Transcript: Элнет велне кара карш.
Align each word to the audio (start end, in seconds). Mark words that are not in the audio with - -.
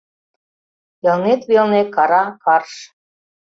Элнет 1.09 1.41
велне 1.49 1.81
кара 1.95 2.23
карш. 2.43 2.73